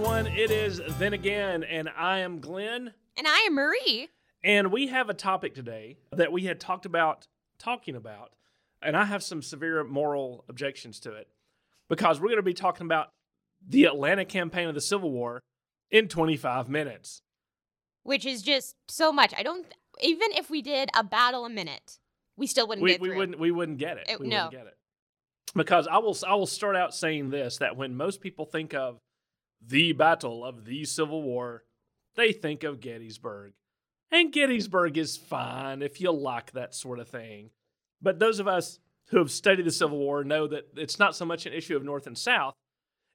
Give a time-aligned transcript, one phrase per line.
[0.00, 0.26] everyone.
[0.28, 2.94] It is Then Again, and I am Glenn.
[3.18, 4.08] And I am Marie.
[4.42, 7.26] And we have a topic today that we had talked about
[7.58, 8.32] talking about,
[8.80, 11.28] and I have some severe moral objections to it
[11.90, 13.10] because we're going to be talking about
[13.68, 15.42] the Atlanta campaign of the Civil War
[15.90, 17.20] in 25 minutes.
[18.02, 19.34] Which is just so much.
[19.36, 19.66] I don't,
[20.00, 21.98] even if we did a battle a minute,
[22.38, 24.08] we still wouldn't We, get we wouldn't we wouldn't get it.
[24.08, 24.46] It- we no.
[24.46, 24.78] wouldn't get it.
[25.54, 28.98] Because I will I will start out saying this that when most people think of
[29.64, 31.64] the battle of the Civil War,
[32.16, 33.52] they think of Gettysburg.
[34.10, 37.50] And Gettysburg is fine if you like that sort of thing.
[38.02, 41.24] But those of us who have studied the Civil War know that it's not so
[41.24, 42.54] much an issue of North and South,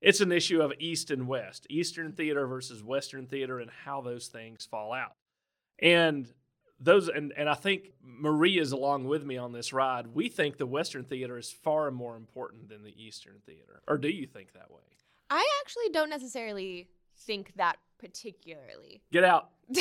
[0.02, 4.27] it's an issue of East and West, Eastern theater versus Western theater, and how those
[4.27, 5.16] things fall out.
[5.80, 6.32] And
[6.80, 10.07] those and, and I think Marie is along with me on this ride.
[10.07, 13.82] We think the Western theater is far more important than the Eastern theater.
[13.87, 14.82] Or do you think that way?
[15.29, 19.01] I actually don't necessarily think that particularly.
[19.12, 19.49] Get out.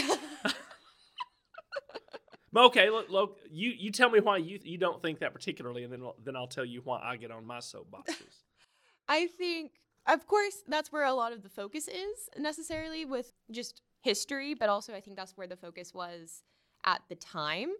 [2.56, 5.92] Okay, look, look you, you tell me why you you don't think that particularly, and
[5.92, 8.42] then I'll- then I'll tell you why I get on my soapboxes.
[9.08, 9.72] I think,
[10.06, 14.68] of course, that's where a lot of the focus is necessarily with just history, but
[14.68, 16.44] also I think that's where the focus was
[16.84, 17.70] at the time.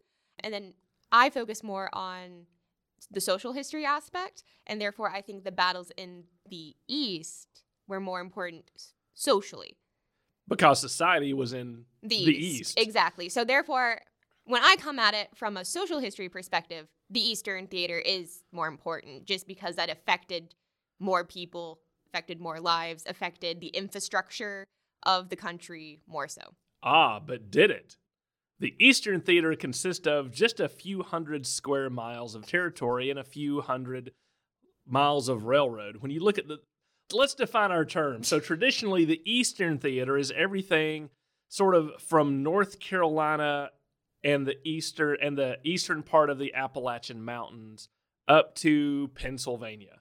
[0.40, 0.74] And then
[1.12, 2.46] I focus more on
[3.10, 8.20] the social history aspect, and therefore I think the battles in the East were more
[8.20, 9.76] important socially.
[10.48, 12.60] because society was in The, The East.
[12.60, 12.80] East.
[12.80, 13.28] Exactly.
[13.28, 14.00] So therefore,
[14.44, 18.66] when I come at it from a social history perspective, the Eastern theater is more
[18.68, 20.54] important just because that affected
[21.00, 24.66] more people, affected more lives, affected the infrastructure
[25.04, 26.42] of the country more so.
[26.82, 27.96] ah, but did it?
[28.60, 33.24] The Eastern theater consists of just a few hundred square miles of territory and a
[33.24, 34.12] few hundred
[34.86, 35.96] miles of railroad.
[35.98, 36.58] When you look at the
[37.12, 38.28] let's define our terms.
[38.28, 41.10] So traditionally the Eastern theater is everything
[41.48, 43.70] sort of from North Carolina
[44.24, 47.88] and the eastern and the eastern part of the Appalachian Mountains
[48.26, 50.00] up to Pennsylvania.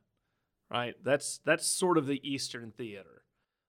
[0.71, 0.95] Right?
[1.03, 3.23] That's that's sort of the Eastern theater.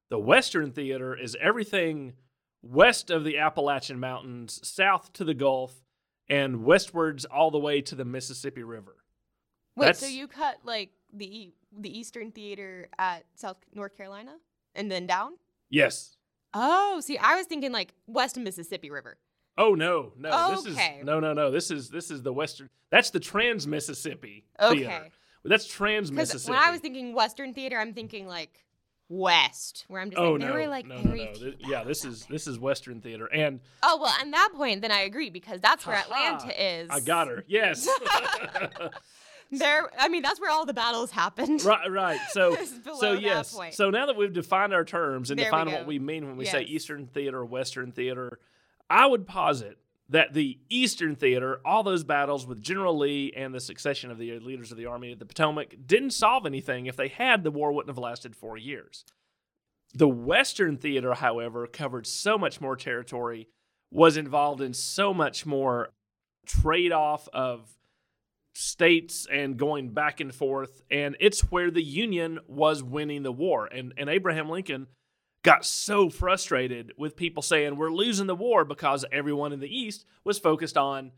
[0.09, 2.15] The Western theater is everything
[2.65, 5.75] west of the Appalachian Mountains, south to the Gulf,
[6.29, 8.97] and westwards all the way to the Mississippi River.
[9.77, 14.37] Wait, so you cut like the the Eastern theater at South North Carolina
[14.75, 15.33] and then down?
[15.69, 16.17] Yes.
[16.55, 19.19] Oh, see, I was thinking like west of Mississippi River.
[19.59, 20.51] Oh no, no.
[20.51, 20.99] This Okay.
[21.01, 21.51] is no no no.
[21.51, 24.79] This is this is the western that's the trans Mississippi Okay.
[24.85, 25.09] theater.
[25.45, 26.53] That's trans Mississippi.
[26.53, 28.65] when I was thinking Western theater, I'm thinking like
[29.15, 31.33] west, where I'm just Oh like, no, were like no, no, very no.
[31.33, 34.83] few Th- Yeah, this is this is Western theater, and Oh well, on that point,
[34.83, 35.97] then I agree because that's where.
[35.97, 36.91] Atlanta is.
[36.91, 37.45] I got her.
[37.47, 37.89] Yes,
[39.53, 41.63] There, I mean, that's where all the battles happened.
[41.65, 42.19] right, right.
[42.31, 42.57] So,
[42.99, 43.55] so yes.
[43.55, 43.75] point.
[43.75, 45.77] So now that we've defined our terms and There defined go.
[45.77, 48.41] what we mean when we say Eastern theater, Western theater,
[48.91, 49.79] I would posit
[50.09, 54.39] that the Eastern theater, all those battles with General Lee and the succession of the
[54.41, 56.87] leaders of the Army of the Potomac, didn't solve anything.
[56.87, 59.05] If they had, the war wouldn't have lasted four years.
[59.95, 63.49] The Western theater, however, covered so much more territory,
[63.91, 65.91] was involved in so much more
[66.47, 67.71] trade off of
[68.55, 70.83] states and going back and forth.
[70.91, 73.67] And it's where the Union was winning the war.
[73.67, 74.89] And, and Abraham Lincoln
[75.45, 80.05] got so frustrated with people saying, We're losing the war because everyone in the East
[80.25, 81.13] was focused on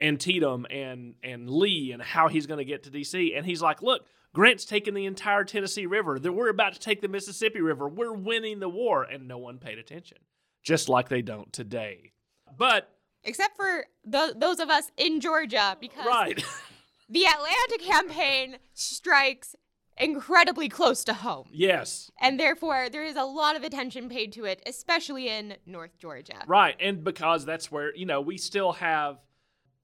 [0.00, 3.34] Antietam and, and Lee and how he's going to get to D.C.
[3.34, 6.18] And he's like, Look, Grant's taking the entire Tennessee River.
[6.22, 7.88] We're about to take the Mississippi River.
[7.88, 9.02] We're winning the war.
[9.02, 10.18] And no one paid attention,
[10.62, 12.12] just like they don't today.
[12.56, 12.88] But,
[13.24, 16.42] Except for th- those of us in Georgia, because right.
[17.08, 19.56] the Atlanta campaign strikes
[20.00, 21.46] incredibly close to home.
[21.52, 22.10] yes.
[22.20, 26.42] And therefore, there is a lot of attention paid to it, especially in North Georgia.
[26.46, 26.76] Right.
[26.80, 29.18] And because that's where, you know, we still have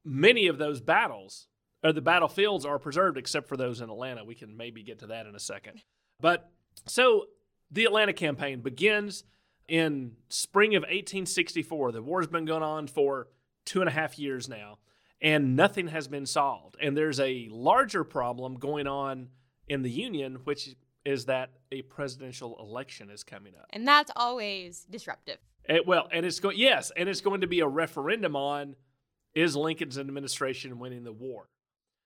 [0.04, 1.48] many of those battles,
[1.82, 4.24] or the battlefields are preserved except for those in Atlanta.
[4.24, 5.82] We can maybe get to that in a second.
[6.20, 6.50] But
[6.86, 7.26] so
[7.70, 9.24] the Atlanta campaign begins
[9.68, 11.92] in spring of 1864.
[11.92, 13.28] The war's been going on for
[13.64, 14.78] two and a half years now,
[15.20, 16.76] and nothing has been solved.
[16.80, 19.28] And there's a larger problem going on
[19.68, 20.74] in the Union, which
[21.04, 23.66] is that a presidential election is coming up.
[23.70, 25.38] And that's always disruptive.
[25.68, 28.76] It, well, and it's going yes, and it's going to be a referendum on
[29.34, 31.48] is Lincoln's administration winning the war.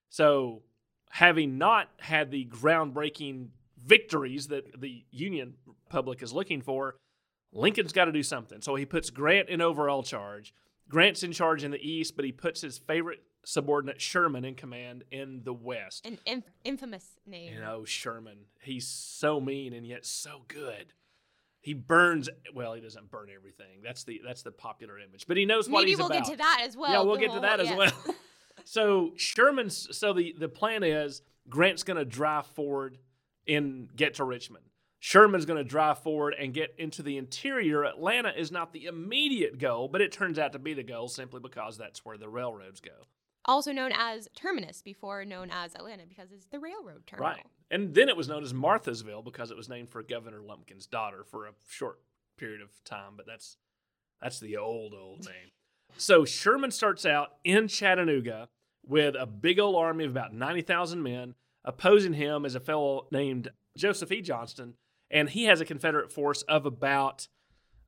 [0.08, 0.62] So,
[1.10, 3.48] having not had the groundbreaking
[3.84, 5.54] victories that the Union
[5.88, 6.96] public is looking for,
[7.52, 8.60] Lincoln's got to do something.
[8.60, 10.54] So he puts Grant in overall charge.
[10.88, 15.04] Grant's in charge in the East, but he puts his favorite subordinate Sherman in command
[15.10, 16.06] in the West.
[16.06, 17.54] An inf- infamous name.
[17.54, 18.38] You know, Sherman.
[18.62, 20.92] He's so mean and yet so good.
[21.60, 22.28] he burns.
[22.54, 23.81] Well, he doesn't burn everything.
[23.82, 25.26] That's the that's the popular image.
[25.26, 26.25] But he knows what Maybe he's we'll about.
[26.25, 26.90] get to that as well.
[26.92, 27.76] yeah, we'll get to that as yeah.
[27.76, 27.92] well.
[28.64, 29.88] so Sherman's.
[29.96, 32.98] So the the plan is Grant's going to drive forward
[33.48, 34.64] and get to Richmond.
[35.02, 37.84] Sherman's going to drive forward and get into the interior.
[37.84, 41.40] Atlanta is not the immediate goal, but it turns out to be the goal simply
[41.40, 42.92] because that's where the railroads go.
[43.46, 47.32] Also known as Terminus, before known as Atlanta, because it's the railroad terminal.
[47.32, 47.46] Right.
[47.70, 51.25] And then it was known as Marthasville because it was named for Governor Lumpkin's daughter
[51.25, 52.00] for a short
[52.37, 53.56] period of time, but that's
[54.20, 55.34] that's the old old name.
[55.96, 58.48] So Sherman starts out in Chattanooga
[58.87, 61.34] with a big old army of about 90,000 men.
[61.64, 64.22] Opposing him is a fellow named Joseph E.
[64.22, 64.75] Johnston,
[65.10, 67.26] and he has a Confederate force of about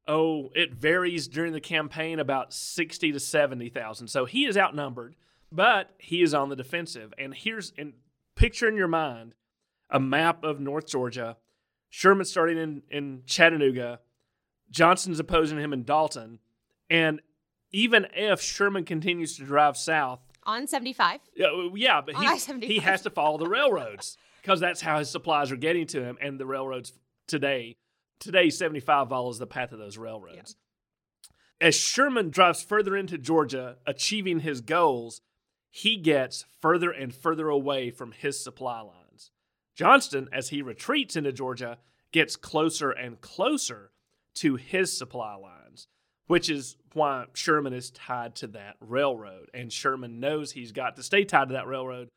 [0.08, 4.08] oh, it varies during the campaign about 60 to 70,000.
[4.08, 5.14] So he is outnumbered,
[5.52, 7.12] but he is on the defensive.
[7.18, 7.92] And here's and
[8.34, 9.34] picture in your mind
[9.90, 11.36] a map of North Georgia.
[11.90, 14.00] Sherman starting in, in Chattanooga,
[14.70, 16.38] Johnson's opposing him in Dalton,
[16.88, 17.20] and
[17.70, 21.20] even if Sherman continues to drive south, On 75.
[21.36, 25.52] yeah, yeah but he, he has to follow the railroads because that's how his supplies
[25.52, 26.94] are getting to him, and the railroads
[27.26, 27.76] today
[28.18, 30.56] today 75 follows the path of those railroads.
[31.60, 35.20] As Sherman drives further into Georgia, achieving his goals,
[35.74, 39.30] he gets further and further away from his supply lines.
[39.74, 41.78] Johnston, as he retreats into Georgia,
[42.12, 43.90] gets closer and closer
[44.34, 45.88] to his supply lines,
[46.26, 49.48] which is why Sherman is tied to that railroad.
[49.54, 52.10] And Sherman knows he's got to stay tied to that railroad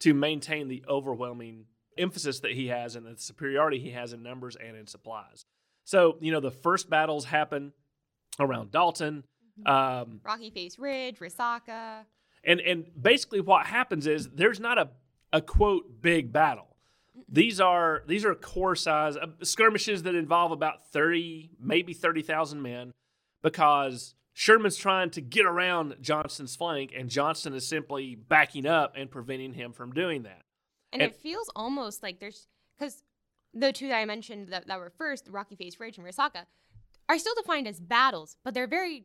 [0.00, 1.66] to maintain the overwhelming
[1.98, 5.44] emphasis that he has and the superiority he has in numbers and in supplies.
[5.84, 7.74] So, you know, the first battles happen
[8.40, 9.24] around Dalton.
[9.66, 12.06] Um, Rocky Face Ridge, Resaca.
[12.44, 14.90] And and basically what happens is there's not a
[15.32, 16.76] a quote big battle.
[17.28, 22.92] These are these are corps size uh, skirmishes that involve about 30 maybe 30,000 men
[23.42, 29.10] because Sherman's trying to get around Johnston's flank and Johnston is simply backing up and
[29.10, 30.42] preventing him from doing that.
[30.92, 32.48] And, And- it feels almost like there's
[32.78, 33.02] because
[33.54, 36.46] the two that I mentioned that, that were first, Rocky Face Ridge and Resaca,
[37.08, 39.04] are still defined as battles, but they're very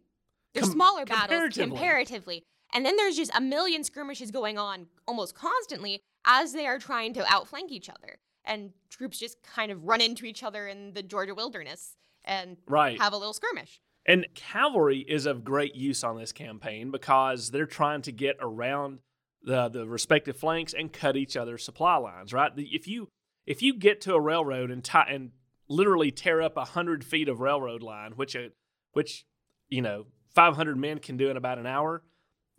[0.54, 1.70] they're Com- smaller battles comparatively.
[1.78, 2.46] comparatively.
[2.78, 7.12] And then there's just a million skirmishes going on almost constantly as they are trying
[7.16, 8.20] to outflank each other.
[8.46, 13.02] And troops just kind of run into each other in the Georgia wilderness and Right.
[13.02, 13.82] have a little skirmish.
[14.06, 19.00] And cavalry is of great use on this campaign because they're trying to get around
[19.42, 22.32] the the respective flanks and cut each other's supply lines.
[22.32, 22.56] Right?
[22.56, 23.10] The- If you
[23.48, 25.32] if you get to a railroad and tie, and
[25.68, 28.52] literally tear up a hundred feet of railroad line, which a
[28.92, 29.26] which
[29.68, 32.04] you know five hundred men can do in about an hour,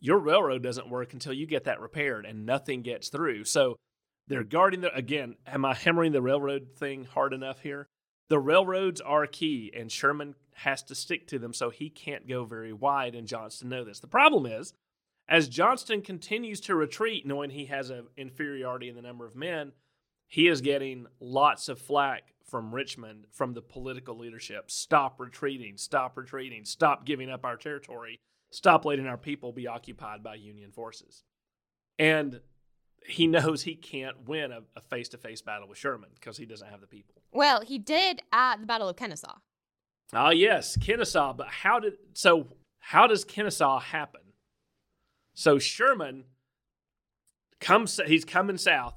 [0.00, 3.44] your railroad doesn't work until you get that repaired, and nothing gets through.
[3.44, 3.76] So
[4.26, 5.36] they're guarding the again.
[5.46, 7.88] Am I hammering the railroad thing hard enough here?
[8.28, 12.44] The railroads are key, and Sherman has to stick to them, so he can't go
[12.44, 14.00] very wide, and Johnston know this.
[14.00, 14.74] The problem is,
[15.28, 19.72] as Johnston continues to retreat, knowing he has an inferiority in the number of men,
[20.26, 24.70] he is getting lots of flack from Richmond, from the political leadership.
[24.70, 30.22] Stop retreating, stop retreating, stop giving up our territory, stop letting our people be occupied
[30.22, 31.24] by Union forces.
[31.98, 32.40] And
[33.06, 36.68] he knows he can't win a face to face battle with Sherman because he doesn't
[36.68, 37.14] have the people.
[37.32, 39.36] Well, he did at the Battle of Kennesaw.
[40.12, 41.34] Ah, yes, Kennesaw.
[41.34, 42.46] But how did so?
[42.78, 44.22] How does Kennesaw happen?
[45.34, 46.24] So Sherman
[47.60, 48.00] comes.
[48.06, 48.94] He's coming south,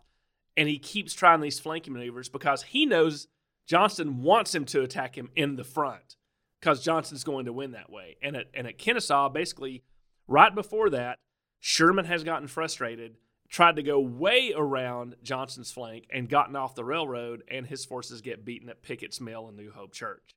[0.56, 3.28] and he keeps trying these flanking maneuvers because he knows
[3.68, 6.16] Johnston wants him to attack him in the front
[6.62, 8.18] because Johnson's going to win that way.
[8.22, 9.84] And at and at Kennesaw, basically,
[10.28, 11.18] right before that,
[11.60, 13.18] Sherman has gotten frustrated,
[13.50, 18.22] tried to go way around Johnson's flank, and gotten off the railroad, and his forces
[18.22, 20.36] get beaten at Pickett's Mill and New Hope Church.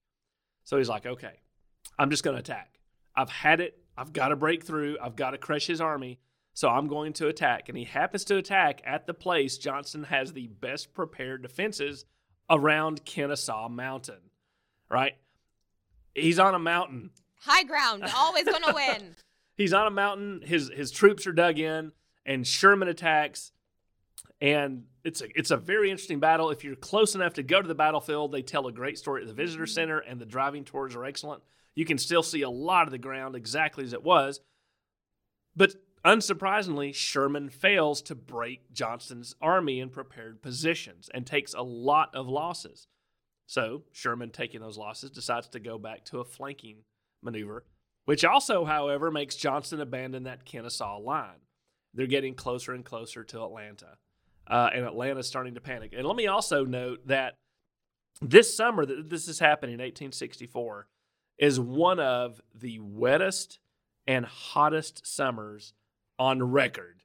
[0.65, 1.41] So he's like, okay,
[1.99, 2.79] I'm just going to attack.
[3.15, 3.79] I've had it.
[3.97, 4.97] I've got to break through.
[5.01, 6.19] I've got to crush his army.
[6.55, 7.69] So I'm going to attack.
[7.69, 12.05] And he happens to attack at the place Johnson has the best prepared defenses
[12.49, 14.31] around Kennesaw Mountain,
[14.91, 15.15] right?
[16.15, 17.11] He's on a mountain.
[17.41, 19.15] High ground, always going to win.
[19.57, 20.43] He's on a mountain.
[20.45, 21.93] His his troops are dug in,
[22.25, 23.53] and Sherman attacks.
[24.41, 26.51] And it's a it's a very interesting battle.
[26.51, 29.29] If you're close enough to go to the battlefield, they tell a great story at
[29.29, 29.73] the visitor mm-hmm.
[29.73, 31.43] center, and the driving tours are excellent.
[31.75, 34.41] You can still see a lot of the ground exactly as it was.
[35.57, 42.15] But unsurprisingly, Sherman fails to break Johnston's army in prepared positions and takes a lot
[42.15, 42.87] of losses.
[43.47, 46.85] So Sherman, taking those losses, decides to go back to a flanking
[47.23, 47.65] maneuver,
[48.05, 51.41] which also, however, makes Johnston abandon that Kennesaw line.
[51.95, 53.99] They're getting closer and closer to Atlanta,
[54.47, 55.93] uh, and Atlanta's starting to panic.
[55.97, 57.35] And let me also note that
[58.21, 60.89] This summer that this is happening in 1864
[61.39, 63.59] is one of the wettest
[64.07, 65.75] and hottest summers
[66.19, 67.03] on record.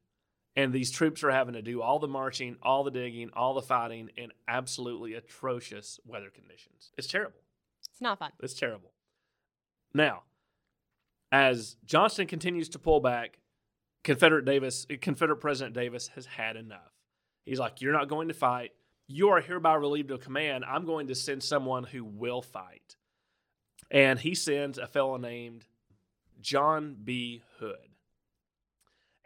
[0.60, 3.62] And these troops are having to do all the marching, all the digging, all the
[3.62, 6.92] fighting in absolutely atrocious weather conditions.
[6.98, 7.40] It's terrible.
[7.90, 8.34] It's not fun.
[8.42, 8.92] It's terrible.
[9.94, 10.24] Now,
[11.32, 13.40] as Johnston continues to pull back,
[14.04, 16.92] Confederate Davis, Confederate President Davis has had enough.
[17.46, 18.74] He's like, "You're not going to fight.
[19.08, 20.66] You are hereby relieved of command.
[20.66, 22.98] I'm going to send someone who will fight."
[23.90, 25.68] And he sends a fellow named
[26.42, 27.44] John B.
[27.60, 27.89] Hood.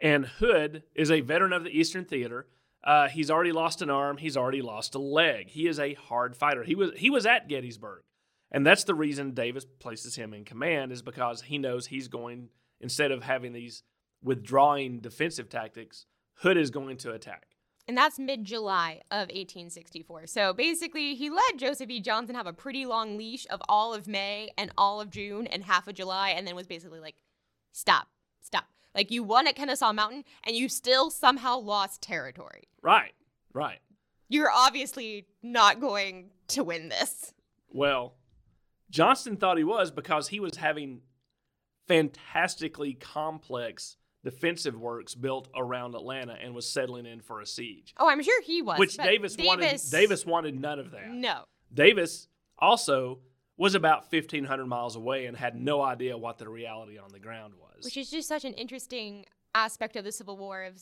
[0.00, 2.46] And Hood is a veteran of the Eastern Theater.
[2.82, 4.18] Uh, he's already lost an arm.
[4.18, 5.48] He's already lost a leg.
[5.48, 6.62] He is a hard fighter.
[6.62, 8.02] He was he was at Gettysburg,
[8.50, 12.50] and that's the reason Davis places him in command is because he knows he's going
[12.80, 13.82] instead of having these
[14.22, 16.06] withdrawing defensive tactics,
[16.38, 17.46] Hood is going to attack.
[17.86, 20.26] And that's mid July of 1864.
[20.26, 22.00] So basically, he let Joseph E.
[22.00, 25.64] Johnson have a pretty long leash of all of May and all of June and
[25.64, 27.16] half of July, and then was basically like,
[27.72, 28.08] stop,
[28.40, 28.64] stop.
[28.94, 32.68] Like, you won at Kennesaw Mountain, and you still somehow lost territory.
[32.82, 33.12] Right,
[33.52, 33.78] right.
[34.28, 37.32] You're obviously not going to win this.
[37.68, 38.14] Well,
[38.90, 41.00] Johnston thought he was because he was having
[41.88, 47.94] fantastically complex defensive works built around Atlanta and was settling in for a siege.
[47.98, 48.78] Oh, I'm sure he was.
[48.78, 51.10] Which but Davis, wanted Davis wanted none of that.
[51.10, 51.44] No.
[51.72, 53.18] Davis also
[53.56, 57.54] was about 1500 miles away and had no idea what the reality on the ground
[57.60, 57.84] was.
[57.84, 60.80] Which is just such an interesting aspect of the Civil War of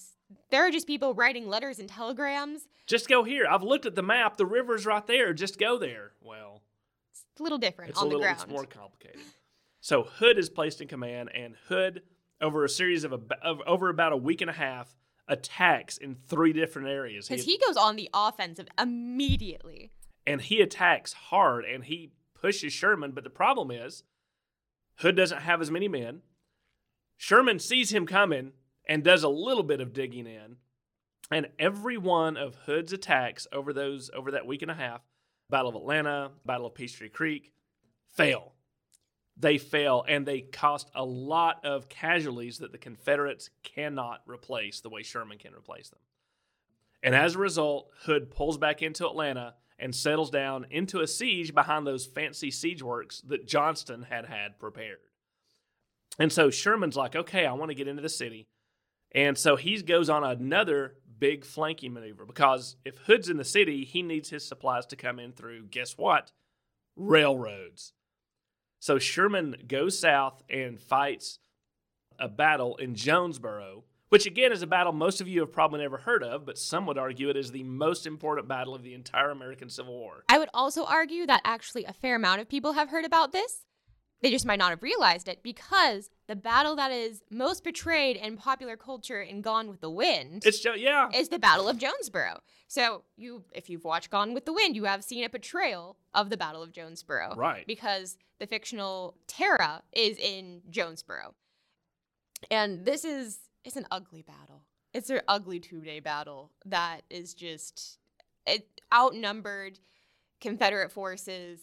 [0.50, 2.66] there are just people writing letters and telegrams.
[2.86, 3.46] Just go here.
[3.48, 4.38] I've looked at the map.
[4.38, 5.34] The river's right there.
[5.34, 6.12] Just go there.
[6.22, 6.62] Well,
[7.10, 8.40] It's a little different it's on a little the ground.
[8.42, 9.20] it's more complicated.
[9.80, 12.02] So Hood is placed in command, and Hood,
[12.40, 13.12] over a series of,
[13.42, 14.94] of over about a week and a half,
[15.28, 17.28] attacks in three different areas.
[17.28, 19.90] Because he goes on the offensive immediately.
[20.26, 22.12] and he attacks hard and he
[22.42, 23.12] pushes Sherman.
[23.12, 24.02] But the problem is,
[24.96, 26.20] Hood doesn't have as many men.
[27.16, 28.52] Sherman sees him coming
[28.86, 30.56] and does a little bit of digging in.
[31.30, 35.00] And every one of Hood's attacks over those over that week and a half,
[35.48, 37.52] Battle of Atlanta, Battle of Peachtree Creek,
[38.10, 38.52] fail.
[39.36, 44.90] They fail and they cost a lot of casualties that the Confederates cannot replace the
[44.90, 46.00] way Sherman can replace them.
[47.02, 51.52] And as a result, Hood pulls back into Atlanta and settles down into a siege
[51.52, 55.00] behind those fancy siege works that Johnston had had prepared.
[56.20, 58.46] And so Sherman's like, okay, I want to get into the city.
[59.12, 63.84] And so he goes on another big flanking maneuver because if Hood's in the city,
[63.84, 66.30] he needs his supplies to come in through, guess what?
[66.94, 67.92] Railroads.
[68.78, 71.40] So Sherman goes south and fights
[72.20, 75.96] a battle in Jonesboro, which again is a battle most of you have probably never
[75.96, 79.30] heard of, but some would argue it is the most important battle of the entire
[79.30, 80.22] American Civil War.
[80.28, 83.64] I would also argue that actually a fair amount of people have heard about this.
[84.20, 88.36] They just might not have realized it because the battle that is most portrayed in
[88.36, 92.40] popular culture in Gone with the Wind It's yeah, is the Battle of Jonesboro.
[92.68, 96.28] So you if you've watched Gone with the Wind, you have seen a portrayal of
[96.28, 97.34] the Battle of Jonesboro.
[97.34, 97.66] Right.
[97.66, 101.34] Because the fictional Tara is in Jonesboro.
[102.50, 104.62] And this is it's an ugly battle.
[104.92, 107.98] It's an ugly two-day battle that is just
[108.46, 109.78] it outnumbered
[110.40, 111.60] Confederate forces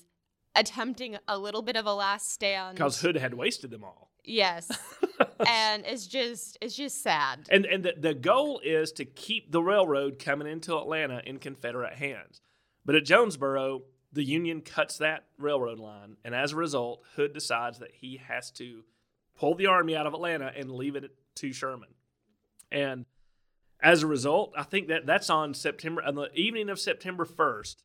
[0.55, 2.75] attempting a little bit of a last stand.
[2.75, 4.11] because Hood had wasted them all.
[4.23, 4.69] Yes.
[5.47, 7.47] and it's just it's just sad.
[7.49, 11.93] And and the, the goal is to keep the railroad coming into Atlanta in Confederate
[11.93, 12.41] hands.
[12.85, 17.79] But at Jonesboro, the Union cuts that railroad line, and as a result, Hood decides
[17.79, 18.83] that he has to
[19.37, 21.89] pull the army out of Atlanta and leave it to Sherman.
[22.71, 23.05] And
[23.81, 27.77] as a result, I think that that's on September on the evening of September 1st,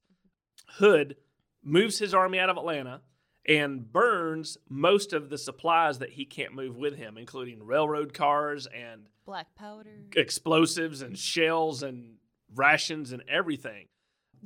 [0.78, 1.16] Hood
[1.62, 3.00] moves his army out of Atlanta
[3.46, 8.66] and burns most of the supplies that he can't move with him, including railroad cars
[8.66, 10.04] and Black powder.
[10.16, 12.16] explosives and shells and
[12.54, 13.86] rations and everything.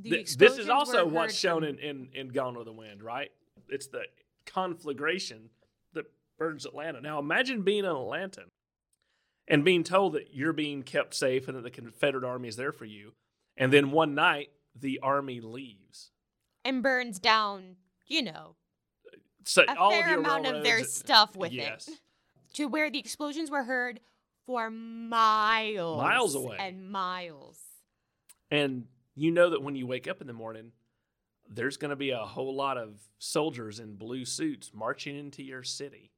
[0.03, 3.31] Th- this is also what's shown in, in, in Gone with the Wind, right?
[3.69, 4.03] It's the
[4.47, 5.51] conflagration
[5.95, 6.07] that
[6.39, 7.01] burns Atlanta.
[7.01, 8.51] Now imagine being an Atlantan
[9.49, 12.73] and being told that you're being kept safe and that the Confederate army is there
[12.73, 13.15] for you.
[13.57, 16.11] And then one night, the army leaves.
[16.65, 17.77] and burns down,
[18.07, 18.55] you know,
[19.45, 21.89] So a all fair of your amount of their stuff with yes.
[21.89, 21.95] it.
[22.55, 24.01] To where the explosions were heard
[24.47, 26.01] for miles.
[26.03, 26.57] Miles away.
[26.61, 27.59] And miles.
[28.51, 30.73] And you know that when you wake up in the morning,
[31.49, 35.63] there's going to be a whole lot of soldiers in blue suits marching into your
[35.63, 36.13] city.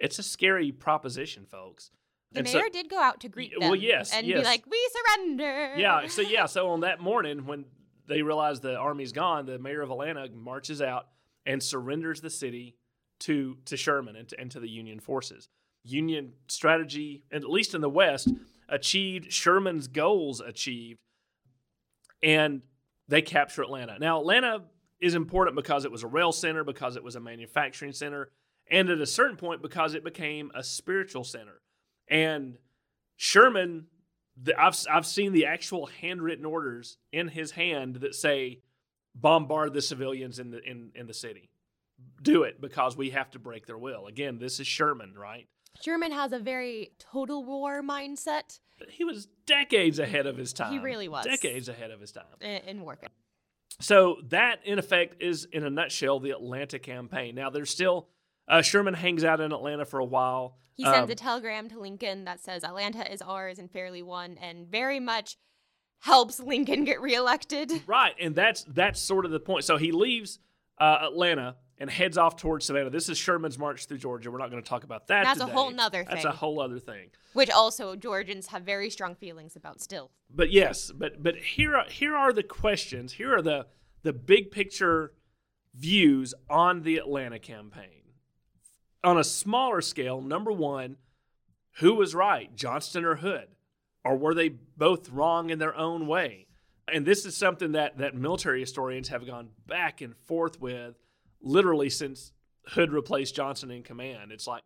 [0.00, 1.90] It's a scary proposition, folks.
[2.36, 3.60] The And so- mayor did go out to greet them.
[3.62, 4.40] well, yes, And yes.
[4.40, 5.74] be like, we surrender.
[5.76, 7.64] yeah, so yeah, so on that morning when
[8.06, 11.08] they realize the army's gone, the mayor of Atlanta marches out
[11.44, 12.76] and surrenders the city
[13.20, 15.48] to to Sherman and to, and to the Union forces.
[15.82, 18.28] Union strategy, at least in the West,
[18.68, 20.98] achieved Sherman's goals achieved,
[22.22, 22.62] and
[23.08, 23.98] they capture Atlanta.
[23.98, 24.64] Now, Atlanta
[25.00, 28.30] is important because it was a rail center, because it was a manufacturing center,
[28.70, 31.60] and at a certain point because it became a spiritual center.
[32.08, 32.58] And
[33.16, 33.86] Sherman,
[34.40, 38.60] the, I've I've seen the actual handwritten orders in his hand that say,
[39.14, 41.50] "Bombard the civilians in the in in the city.
[42.22, 45.48] Do it because we have to break their will." Again, this is Sherman, right?
[45.82, 50.72] Sherman has a very total war mindset He was decades ahead of his time.
[50.72, 51.24] He really was.
[51.24, 52.24] decades ahead of his time.
[52.40, 53.10] in, in warfare.
[53.80, 57.34] So that, in effect, is in a nutshell the Atlanta campaign.
[57.34, 58.08] Now, there's still
[58.48, 60.56] uh, Sherman hangs out in Atlanta for a while.
[60.74, 64.36] He sends Um, a telegram to Lincoln that says Atlanta is ours and fairly won,
[64.40, 65.36] and very much
[66.00, 67.72] helps Lincoln get reelected.
[67.86, 69.64] Right, and that's that's sort of the point.
[69.64, 70.38] So he leaves
[70.78, 72.90] uh, Atlanta and heads off towards Savannah.
[72.90, 74.30] This is Sherman's march through Georgia.
[74.30, 75.24] We're not going to talk about that.
[75.24, 76.14] That's a whole nother thing.
[76.14, 77.10] That's a whole other thing.
[77.34, 80.10] Which also Georgians have very strong feelings about still.
[80.30, 83.14] But yes, but but here are, here are the questions.
[83.14, 83.66] Here are the
[84.02, 85.12] the big picture
[85.74, 88.05] views on the Atlanta campaign.
[89.04, 90.96] On a smaller scale, number one,
[91.78, 93.48] who was right, Johnston or Hood,
[94.04, 96.46] or were they both wrong in their own way?
[96.92, 100.94] And this is something that that military historians have gone back and forth with,
[101.42, 102.32] literally since
[102.68, 104.32] Hood replaced Johnson in command.
[104.32, 104.62] It's like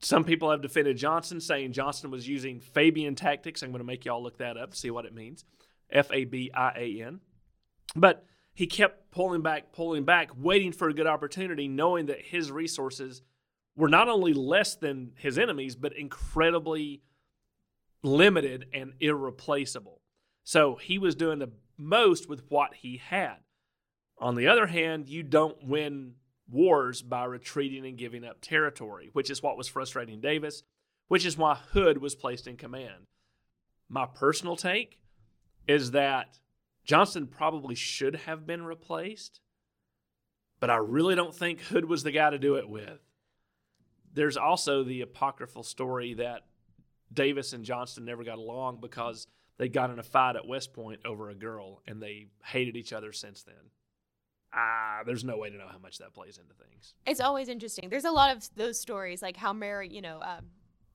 [0.00, 3.62] some people have defended Johnson, saying Johnson was using Fabian tactics.
[3.62, 5.44] I'm going to make y'all look that up see what it means.
[5.90, 7.20] F A B I A N.
[7.96, 12.50] But he kept pulling back, pulling back, waiting for a good opportunity, knowing that his
[12.50, 13.22] resources
[13.76, 17.02] were not only less than his enemies, but incredibly
[18.02, 20.00] limited and irreplaceable.
[20.44, 23.38] So he was doing the most with what he had.
[24.18, 26.14] On the other hand, you don't win
[26.48, 30.62] wars by retreating and giving up territory, which is what was frustrating Davis,
[31.08, 33.06] which is why Hood was placed in command.
[33.88, 34.98] My personal take
[35.66, 36.38] is that
[36.84, 39.40] Johnston probably should have been replaced,
[40.60, 43.00] but I really don't think Hood was the guy to do it with.
[44.14, 46.42] There's also the apocryphal story that
[47.12, 49.26] Davis and Johnston never got along because
[49.58, 52.92] they got in a fight at West Point over a girl and they hated each
[52.92, 53.54] other since then.
[54.52, 56.94] Ah, there's no way to know how much that plays into things.
[57.06, 57.88] It's always interesting.
[57.88, 60.46] There's a lot of those stories, like how Mary, you know, um,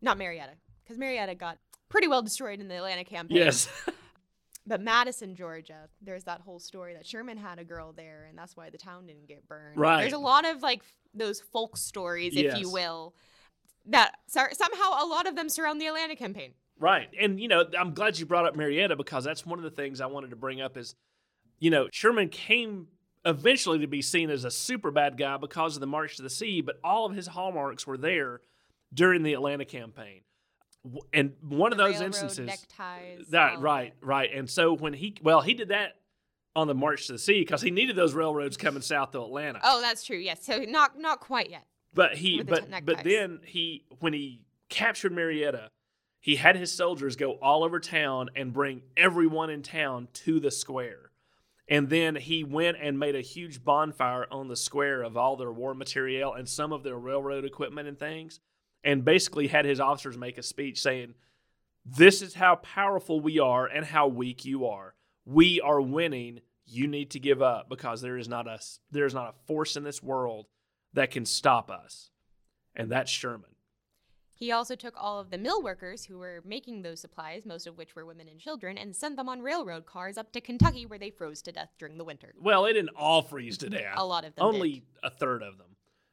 [0.02, 0.54] not Marietta,
[0.84, 1.58] because Marietta got
[1.90, 3.38] pretty well destroyed in the Atlanta campaign.
[3.38, 3.68] Yes.
[4.70, 8.56] But Madison, Georgia, there's that whole story that Sherman had a girl there, and that's
[8.56, 9.80] why the town didn't get burned.
[9.80, 10.02] Right.
[10.02, 12.60] There's a lot of like those folk stories, if Yes.
[12.60, 13.14] you will,
[13.86, 16.54] that somehow a lot of them surround the Atlanta campaign.
[16.78, 17.10] Right.
[17.20, 20.00] And, you know, I'm glad you brought up Marietta because that's one of the things
[20.00, 20.96] I wanted to bring up is,
[21.60, 22.88] you know, Sherman came
[23.26, 26.30] eventually to be seen as a super bad guy because of the March to the
[26.30, 28.42] Sea, but all of his hallmarks were there
[28.94, 30.22] during the Atlanta campaign.
[31.12, 32.48] And one of those instances.
[32.48, 33.28] neckties.
[33.32, 34.30] That, right, right.
[34.34, 35.96] And so when he, well, he did that
[36.56, 39.60] on the March to the Sea because he needed those railroads coming south to Atlanta.
[39.64, 40.18] Oh, that's true.
[40.18, 40.46] Yes.
[40.46, 41.66] So not not quite yet.
[41.94, 45.70] But he, With the but but then he, when he captured Marietta,
[46.20, 50.52] he had his soldiers go all over town and bring everyone in town to the
[50.52, 51.12] square,
[51.68, 55.52] and then he went and made a huge bonfire on the square of all their
[55.52, 58.40] war material and some of their railroad equipment and things,
[58.84, 61.16] and basically had his officers make a speech saying,
[61.84, 64.94] "This is how powerful we are and how weak you are.
[65.30, 66.42] We are winning.
[66.66, 68.60] You need to give up because there is not a
[68.92, 70.48] there is not a force in this world."
[70.94, 72.10] that can stop us.
[72.76, 73.52] And that's Sherman.
[74.34, 77.78] He also took all of the mill workers who were making those supplies, most of
[77.78, 80.98] which were women and children, and sent them on railroad cars up to Kentucky where
[81.00, 82.34] they froze to death during the winter.
[82.40, 83.96] Well, they didn't all freeze to death.
[83.98, 84.84] A lot of them Only did.
[85.04, 85.68] a third of them.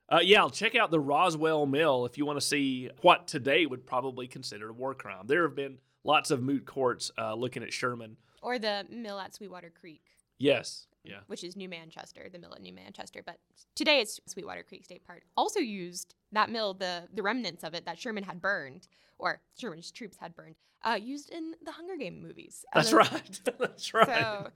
[0.08, 3.86] Uh, yeah, check out the Roswell Mill if you want to see what today would
[3.86, 5.26] probably consider a war crime.
[5.26, 8.16] There have been lots of moot courts uh, looking at Sherman.
[8.46, 10.02] Or the mill at Sweetwater Creek,
[10.38, 11.18] Yes, yeah.
[11.26, 13.20] which is New Manchester, the mill at New Manchester.
[13.26, 13.38] But
[13.74, 15.22] today it's Sweetwater Creek State Park.
[15.36, 18.86] Also used that mill, the the remnants of it that Sherman had burned,
[19.18, 20.54] or Sherman's troops had burned,
[20.84, 22.64] uh, used in the Hunger Game movies.
[22.74, 23.40] That's a- right.
[23.58, 24.06] that's right.
[24.06, 24.50] So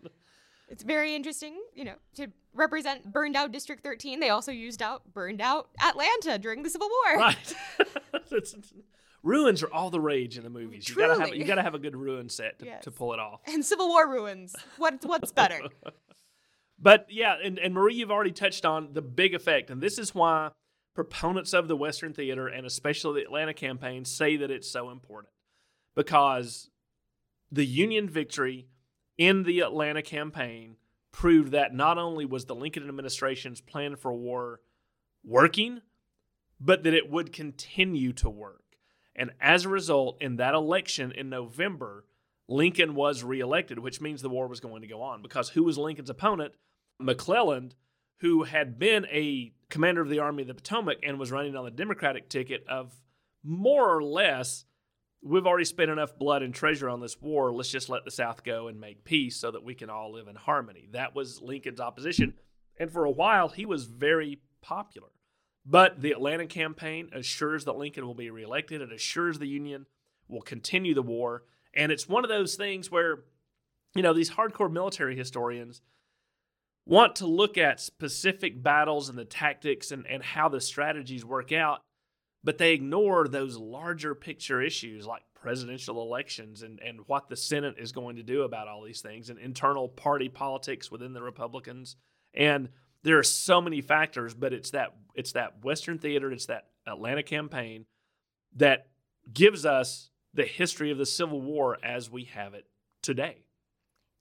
[0.69, 4.21] it's very interesting, you know, to represent burned out District 13.
[4.21, 7.19] They also used out burned out Atlanta during the Civil War.
[7.19, 7.55] right.
[9.23, 10.89] Ruins are all the rage in the movies.
[10.89, 12.85] You gotta have you gotta have a good ruin set to, Yes.
[12.85, 13.41] to pull it off.
[13.47, 14.57] And Civil War ruins.
[14.79, 15.61] What what's better?
[16.83, 19.69] But yeah, and, and Marie, you've already touched on the big effect.
[19.69, 20.51] And this is why
[20.95, 25.31] proponents of the Western theater and especially the Atlanta campaign say that it's so important.
[25.95, 26.71] Because
[27.53, 28.67] the Union victory
[29.19, 30.77] in the Atlanta campaign
[31.13, 34.61] proved that not only was the Lincoln administration's plan for war
[35.23, 35.83] working,
[36.59, 38.63] but that it would continue to work.
[39.21, 42.07] And as a result, in that election in November,
[42.49, 45.21] Lincoln was reelected, which means the war was going to go on.
[45.21, 46.55] Because who was Lincoln's opponent?
[46.99, 47.75] McClellan,
[48.21, 51.67] who had been a commander of the Army of the Potomac and was running on
[51.67, 52.95] the Democratic ticket of
[53.45, 54.65] more or less,
[55.23, 57.53] we've already spent enough blood and treasure on this war.
[57.53, 60.29] Let's just let the South go and make peace so that we can all live
[60.29, 60.89] in harmony.
[60.93, 62.39] That was Lincoln's opposition.
[62.79, 65.11] And for a while, he was very popular.
[65.67, 68.81] But the Atlanta campaign assures that Lincoln will be reelected.
[68.81, 69.87] It assures the Union
[70.29, 71.43] will continue the war.
[71.75, 73.25] And it's one of those things where,
[73.95, 75.83] you know, these hardcore military historians
[76.87, 81.53] want to look at specific battles and the tactics and, and how the strategies work
[81.53, 81.83] out,
[82.43, 87.77] but they ignore those larger picture issues like presidential elections and, and what the Senate
[87.79, 91.97] is going to do about all these things and internal party politics within the Republicans.
[92.35, 92.71] And
[93.03, 97.23] there are so many factors, but it's that it's that Western theater, it's that Atlanta
[97.23, 97.87] campaign
[98.57, 98.89] that
[99.33, 102.67] gives us the history of the Civil War as we have it
[103.03, 103.39] today.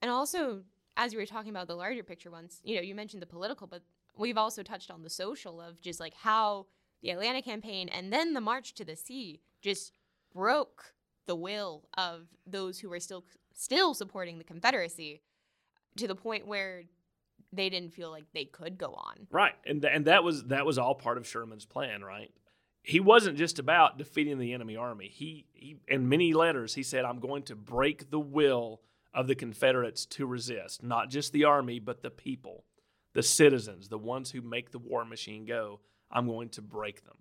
[0.02, 0.62] And also,
[0.96, 3.66] as you were talking about the larger picture ones, you know, you mentioned the political,
[3.66, 3.82] but
[4.16, 6.66] we've also touched on the social of just like how
[7.02, 9.92] the Atlanta campaign and then the March to the Sea just
[10.34, 10.94] broke
[11.26, 15.22] the will of those who were still still supporting the Confederacy
[15.96, 16.84] to the point where
[17.52, 19.26] they didn't feel like they could go on.
[19.30, 19.54] Right.
[19.66, 22.30] And th- and that was that was all part of Sherman's plan, right?
[22.82, 25.08] He wasn't just about defeating the enemy army.
[25.08, 28.80] He he in many letters he said I'm going to break the will
[29.12, 32.64] of the Confederates to resist, not just the army, but the people,
[33.12, 35.80] the citizens, the ones who make the war machine go.
[36.10, 37.18] I'm going to break them.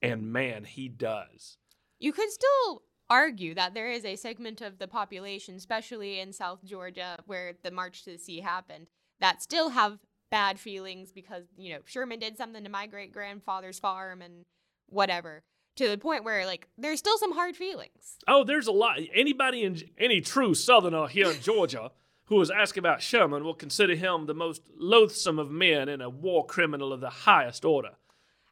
[0.00, 1.58] And man, he does.
[1.98, 6.64] You could still argue that there is a segment of the population, especially in South
[6.64, 8.86] Georgia, where the March to the Sea happened,
[9.20, 9.98] that still have
[10.30, 14.44] bad feelings because, you know, Sherman did something to my great grandfather's farm and
[14.88, 15.42] whatever.
[15.76, 18.18] To the point where, like, there's still some hard feelings.
[18.26, 18.98] Oh, there's a lot.
[19.14, 21.92] Anybody in any true Southerner here in Georgia
[22.28, 26.10] who is asked about Sherman will consider him the most loathsome of men and a
[26.10, 27.92] war criminal of the highest order.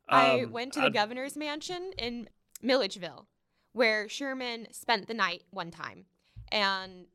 [0.08, 2.28] I um, went to the I, governor's mansion in
[2.62, 3.26] Milledgeville,
[3.72, 6.06] where Sherman spent the night one time,
[6.50, 7.06] and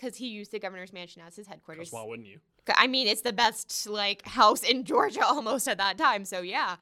[0.00, 1.92] because he used the governor's mansion as his headquarters.
[1.92, 2.40] Why wouldn't you?
[2.74, 6.24] I mean, it's the best like house in Georgia almost at that time.
[6.24, 6.76] So yeah.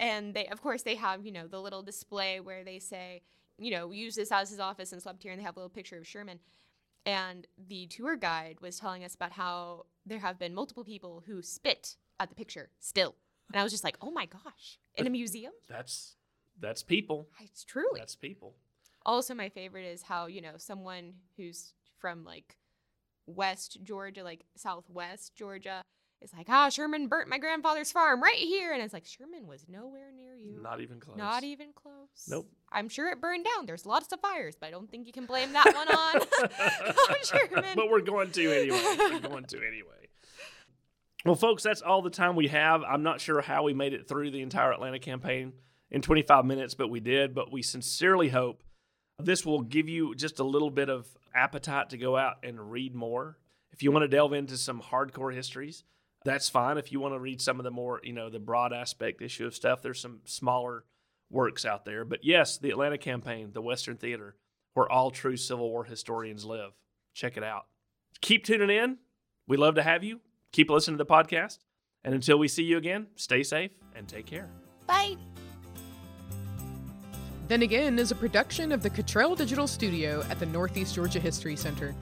[0.00, 3.22] And they of course they have, you know, the little display where they say,
[3.58, 5.70] you know, use this as his office and slept here and they have a little
[5.70, 6.40] picture of Sherman.
[7.06, 11.42] And the tour guide was telling us about how there have been multiple people who
[11.42, 13.14] spit at the picture still.
[13.52, 15.52] And I was just like, oh my gosh, in a museum?
[15.68, 16.16] That's
[16.60, 17.28] that's people.
[17.40, 17.98] It's truly.
[18.00, 18.56] That's people.
[19.06, 22.56] Also, my favorite is how, you know, someone who's from like
[23.26, 25.82] West Georgia, like Southwest Georgia,
[26.22, 28.72] is like, ah, Sherman burnt my grandfather's farm right here.
[28.72, 30.60] And it's like, Sherman was nowhere near you.
[30.60, 31.16] Not even close.
[31.16, 32.26] Not even close.
[32.28, 32.50] Nope.
[32.72, 33.66] I'm sure it burned down.
[33.66, 36.16] There's lots of fires, but I don't think you can blame that one on,
[37.10, 37.76] on Sherman.
[37.76, 38.96] But we're going to anyway.
[38.98, 40.08] We're going to anyway.
[41.24, 42.82] Well, folks, that's all the time we have.
[42.82, 45.52] I'm not sure how we made it through the entire Atlanta campaign
[45.90, 47.34] in 25 minutes, but we did.
[47.34, 48.62] But we sincerely hope
[49.18, 52.94] this will give you just a little bit of appetite to go out and read
[52.94, 53.38] more.
[53.72, 55.84] If you want to delve into some hardcore histories,
[56.24, 56.78] that's fine.
[56.78, 59.46] If you want to read some of the more, you know, the broad aspect issue
[59.46, 60.84] of stuff, there's some smaller
[61.30, 62.04] works out there.
[62.04, 64.36] But yes, the Atlanta campaign, the Western Theater,
[64.74, 66.72] where all true Civil War historians live.
[67.14, 67.66] Check it out.
[68.20, 68.98] Keep tuning in.
[69.46, 70.20] We love to have you.
[70.52, 71.58] Keep listening to the podcast.
[72.04, 74.50] And until we see you again, stay safe and take care.
[74.86, 75.16] Bye.
[77.48, 81.56] Then Again is a production of the Cottrell Digital Studio at the Northeast Georgia History
[81.56, 81.94] Center.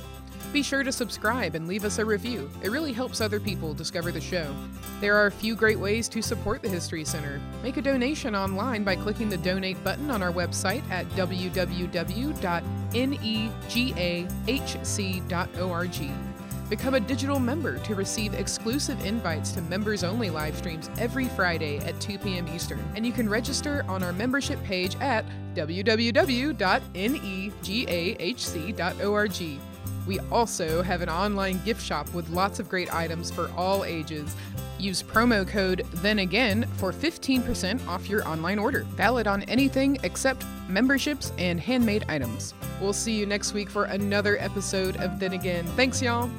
[0.53, 2.51] Be sure to subscribe and leave us a review.
[2.63, 4.53] It really helps other people discover the show.
[5.01, 7.41] There are a few great ways to support the History Center.
[7.63, 11.97] Make a donation online by clicking the donate button on our website at www.negahc.org.
[16.69, 21.79] Become a digital member to receive exclusive invites to members only live streams every Friday
[21.79, 22.49] at 2 p.m.
[22.49, 22.83] Eastern.
[22.97, 25.25] And you can register on our membership page at
[25.55, 26.57] www.negahc.org.
[30.07, 34.35] We also have an online gift shop with lots of great items for all ages.
[34.79, 38.83] Use promo code Then Again for 15% off your online order.
[38.95, 42.55] Valid on anything except memberships and handmade items.
[42.81, 45.65] We'll see you next week for another episode of Then Again.
[45.77, 46.31] Thanks, y'all.